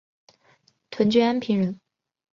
[0.89, 1.79] 涿郡安平人。